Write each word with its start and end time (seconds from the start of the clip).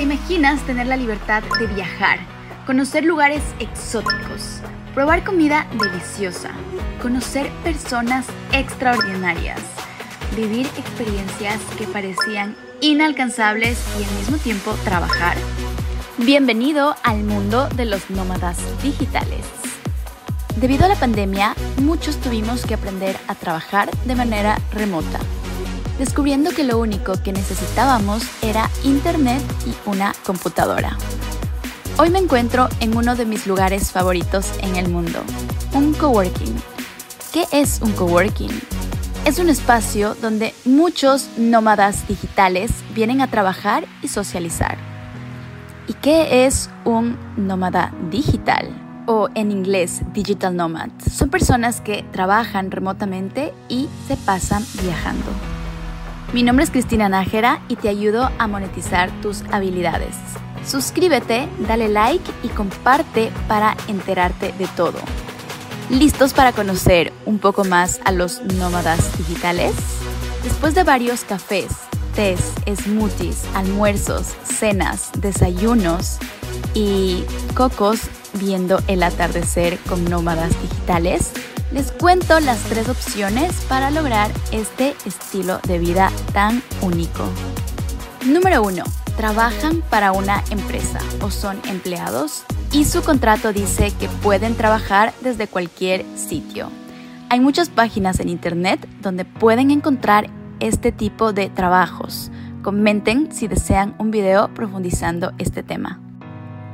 ¿Te 0.00 0.04
imaginas 0.04 0.62
tener 0.62 0.86
la 0.86 0.96
libertad 0.96 1.42
de 1.58 1.66
viajar, 1.66 2.20
conocer 2.64 3.04
lugares 3.04 3.42
exóticos, 3.58 4.62
probar 4.94 5.22
comida 5.24 5.66
deliciosa, 5.78 6.52
conocer 7.02 7.50
personas 7.62 8.24
extraordinarias, 8.50 9.60
vivir 10.34 10.66
experiencias 10.78 11.60
que 11.76 11.86
parecían 11.86 12.56
inalcanzables 12.80 13.78
y 14.00 14.04
al 14.04 14.10
mismo 14.12 14.38
tiempo 14.38 14.72
trabajar? 14.84 15.36
Bienvenido 16.16 16.96
al 17.02 17.22
mundo 17.22 17.68
de 17.68 17.84
los 17.84 18.08
nómadas 18.08 18.56
digitales. 18.82 19.44
Debido 20.56 20.86
a 20.86 20.88
la 20.88 20.96
pandemia, 20.96 21.54
muchos 21.82 22.16
tuvimos 22.22 22.64
que 22.64 22.72
aprender 22.72 23.18
a 23.28 23.34
trabajar 23.34 23.90
de 24.06 24.14
manera 24.14 24.58
remota, 24.72 25.20
descubriendo 26.00 26.50
que 26.50 26.64
lo 26.64 26.78
único 26.78 27.12
que 27.22 27.30
necesitábamos 27.30 28.22
era 28.40 28.70
internet 28.84 29.42
y 29.66 29.74
una 29.86 30.14
computadora. 30.24 30.96
Hoy 31.98 32.08
me 32.08 32.18
encuentro 32.18 32.70
en 32.80 32.96
uno 32.96 33.16
de 33.16 33.26
mis 33.26 33.46
lugares 33.46 33.92
favoritos 33.92 34.50
en 34.62 34.76
el 34.76 34.88
mundo, 34.88 35.20
un 35.74 35.92
coworking. 35.92 36.56
¿Qué 37.34 37.44
es 37.52 37.82
un 37.82 37.92
coworking? 37.92 38.50
Es 39.26 39.38
un 39.38 39.50
espacio 39.50 40.14
donde 40.14 40.54
muchos 40.64 41.28
nómadas 41.36 42.08
digitales 42.08 42.70
vienen 42.94 43.20
a 43.20 43.26
trabajar 43.28 43.84
y 44.00 44.08
socializar. 44.08 44.78
¿Y 45.86 45.92
qué 45.92 46.46
es 46.46 46.70
un 46.84 47.18
nómada 47.36 47.92
digital? 48.10 48.74
o 49.06 49.28
en 49.34 49.50
inglés 49.50 50.02
Digital 50.12 50.54
Nomad. 50.54 50.90
Son 51.10 51.30
personas 51.30 51.80
que 51.80 52.04
trabajan 52.12 52.70
remotamente 52.70 53.52
y 53.68 53.88
se 54.06 54.16
pasan 54.16 54.64
viajando. 54.80 55.59
Mi 56.32 56.44
nombre 56.44 56.64
es 56.64 56.70
Cristina 56.70 57.08
Nájera 57.08 57.60
y 57.66 57.74
te 57.74 57.88
ayudo 57.88 58.30
a 58.38 58.46
monetizar 58.46 59.10
tus 59.20 59.42
habilidades. 59.50 60.14
Suscríbete, 60.64 61.48
dale 61.66 61.88
like 61.88 62.30
y 62.44 62.48
comparte 62.48 63.32
para 63.48 63.76
enterarte 63.88 64.52
de 64.52 64.68
todo. 64.76 64.98
¿Listos 65.88 66.32
para 66.32 66.52
conocer 66.52 67.12
un 67.26 67.40
poco 67.40 67.64
más 67.64 68.00
a 68.04 68.12
los 68.12 68.42
nómadas 68.42 69.18
digitales? 69.18 69.74
Después 70.44 70.76
de 70.76 70.84
varios 70.84 71.24
cafés, 71.24 71.66
tés, 72.14 72.52
smoothies, 72.76 73.44
almuerzos, 73.56 74.28
cenas, 74.44 75.10
desayunos 75.18 76.18
y 76.74 77.24
cocos 77.56 78.02
viendo 78.34 78.78
el 78.86 79.02
atardecer 79.02 79.78
con 79.88 80.04
nómadas 80.04 80.50
digitales, 80.62 81.32
les 81.72 81.92
cuento 81.92 82.40
las 82.40 82.58
tres 82.64 82.88
opciones 82.88 83.52
para 83.68 83.90
lograr 83.90 84.30
este 84.50 84.96
estilo 85.06 85.60
de 85.66 85.78
vida 85.78 86.10
tan 86.32 86.62
único. 86.82 87.24
Número 88.26 88.62
1. 88.62 88.82
Trabajan 89.16 89.82
para 89.88 90.12
una 90.12 90.42
empresa 90.50 90.98
o 91.20 91.30
son 91.30 91.60
empleados 91.68 92.44
y 92.72 92.84
su 92.84 93.02
contrato 93.02 93.52
dice 93.52 93.92
que 93.98 94.08
pueden 94.08 94.56
trabajar 94.56 95.12
desde 95.20 95.46
cualquier 95.46 96.04
sitio. 96.16 96.70
Hay 97.28 97.38
muchas 97.38 97.68
páginas 97.68 98.18
en 98.18 98.28
internet 98.28 98.88
donde 99.00 99.24
pueden 99.24 99.70
encontrar 99.70 100.28
este 100.58 100.90
tipo 100.90 101.32
de 101.32 101.48
trabajos. 101.50 102.30
Comenten 102.62 103.32
si 103.32 103.46
desean 103.46 103.94
un 103.98 104.10
video 104.10 104.52
profundizando 104.52 105.32
este 105.38 105.62
tema. 105.62 106.00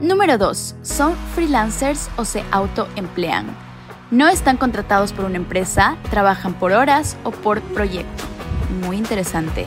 Número 0.00 0.38
2. 0.38 0.76
Son 0.82 1.14
freelancers 1.34 2.08
o 2.16 2.24
se 2.24 2.44
autoemplean. 2.52 3.73
No 4.10 4.28
están 4.28 4.58
contratados 4.58 5.12
por 5.12 5.24
una 5.24 5.36
empresa, 5.36 5.96
trabajan 6.10 6.54
por 6.54 6.72
horas 6.72 7.16
o 7.24 7.30
por 7.30 7.62
proyecto. 7.62 8.24
Muy 8.84 8.96
interesante. 8.96 9.66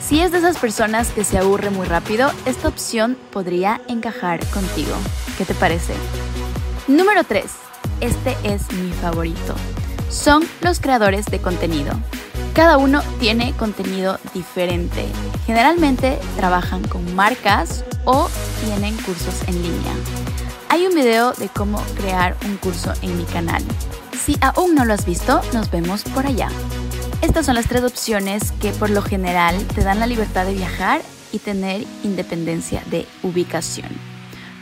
Si 0.00 0.20
es 0.20 0.32
de 0.32 0.38
esas 0.38 0.58
personas 0.58 1.10
que 1.10 1.24
se 1.24 1.38
aburre 1.38 1.70
muy 1.70 1.86
rápido, 1.86 2.30
esta 2.46 2.68
opción 2.68 3.16
podría 3.30 3.80
encajar 3.88 4.44
contigo. 4.46 4.94
¿Qué 5.36 5.44
te 5.44 5.54
parece? 5.54 5.94
Número 6.88 7.24
3. 7.24 7.44
Este 8.00 8.36
es 8.42 8.70
mi 8.72 8.90
favorito. 8.92 9.54
Son 10.08 10.44
los 10.60 10.80
creadores 10.80 11.26
de 11.26 11.40
contenido. 11.40 11.92
Cada 12.54 12.78
uno 12.78 13.02
tiene 13.18 13.52
contenido 13.52 14.18
diferente. 14.32 15.06
Generalmente 15.46 16.18
trabajan 16.36 16.86
con 16.86 17.14
marcas 17.14 17.84
o 18.04 18.28
tienen 18.64 18.96
cursos 18.98 19.42
en 19.46 19.62
línea. 19.62 19.94
Hay 20.74 20.88
un 20.88 20.94
video 20.96 21.32
de 21.34 21.48
cómo 21.48 21.80
crear 21.96 22.36
un 22.44 22.56
curso 22.56 22.92
en 23.00 23.16
mi 23.16 23.22
canal. 23.26 23.62
Si 24.18 24.36
aún 24.40 24.74
no 24.74 24.84
lo 24.84 24.92
has 24.92 25.06
visto, 25.06 25.40
nos 25.52 25.70
vemos 25.70 26.02
por 26.02 26.26
allá. 26.26 26.48
Estas 27.22 27.46
son 27.46 27.54
las 27.54 27.68
tres 27.68 27.84
opciones 27.84 28.50
que 28.60 28.72
por 28.72 28.90
lo 28.90 29.00
general 29.00 29.56
te 29.68 29.84
dan 29.84 30.00
la 30.00 30.08
libertad 30.08 30.44
de 30.44 30.54
viajar 30.54 31.00
y 31.30 31.38
tener 31.38 31.86
independencia 32.02 32.82
de 32.90 33.06
ubicación. 33.22 33.86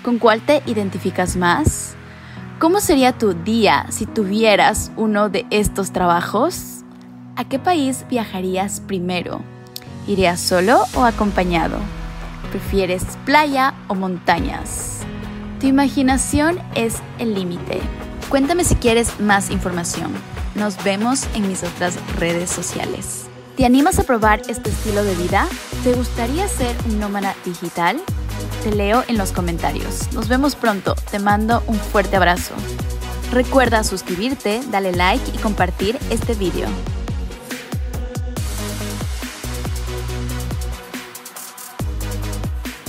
¿Con 0.02 0.18
cuál 0.18 0.44
te 0.44 0.62
identificas 0.66 1.36
más? 1.36 1.94
¿Cómo 2.58 2.80
sería 2.80 3.16
tu 3.16 3.32
día 3.32 3.86
si 3.88 4.04
tuvieras 4.04 4.92
uno 4.96 5.30
de 5.30 5.46
estos 5.48 5.92
trabajos? 5.92 6.82
¿A 7.36 7.44
qué 7.48 7.58
país 7.58 8.04
viajarías 8.10 8.82
primero? 8.82 9.40
¿Irías 10.06 10.40
solo 10.40 10.84
o 10.94 11.04
acompañado? 11.04 11.78
¿Prefieres 12.50 13.02
playa 13.24 13.72
o 13.88 13.94
montañas? 13.94 14.91
Tu 15.62 15.68
imaginación 15.68 16.58
es 16.74 16.96
el 17.20 17.34
límite. 17.34 17.80
Cuéntame 18.28 18.64
si 18.64 18.74
quieres 18.74 19.20
más 19.20 19.48
información. 19.48 20.10
Nos 20.56 20.82
vemos 20.82 21.28
en 21.36 21.46
mis 21.46 21.62
otras 21.62 21.94
redes 22.18 22.50
sociales. 22.50 23.26
¿Te 23.56 23.64
animas 23.64 24.00
a 24.00 24.02
probar 24.02 24.42
este 24.48 24.70
estilo 24.70 25.04
de 25.04 25.14
vida? 25.14 25.46
¿Te 25.84 25.92
gustaría 25.92 26.48
ser 26.48 26.74
un 26.86 26.98
nómada 26.98 27.36
digital? 27.44 28.02
Te 28.64 28.72
leo 28.72 29.04
en 29.06 29.16
los 29.16 29.30
comentarios. 29.30 30.12
Nos 30.12 30.26
vemos 30.26 30.56
pronto. 30.56 30.96
Te 31.12 31.20
mando 31.20 31.62
un 31.68 31.76
fuerte 31.76 32.16
abrazo. 32.16 32.54
Recuerda 33.30 33.84
suscribirte, 33.84 34.62
darle 34.72 34.90
like 34.90 35.30
y 35.32 35.38
compartir 35.38 35.96
este 36.10 36.34
video. 36.34 36.66